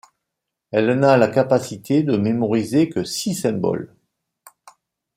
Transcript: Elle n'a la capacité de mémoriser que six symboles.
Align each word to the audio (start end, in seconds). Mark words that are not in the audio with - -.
Elle 0.71 0.97
n'a 0.99 1.15
la 1.15 1.27
capacité 1.27 2.01
de 2.01 2.17
mémoriser 2.17 2.89
que 2.89 3.03
six 3.03 3.35
symboles. 3.35 3.95